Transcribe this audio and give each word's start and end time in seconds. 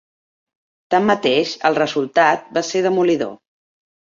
Tanmateix, 0.95 1.53
el 1.71 1.77
resultat 1.81 2.51
va 2.59 2.65
ser 2.71 2.85
demolidor. 2.87 3.37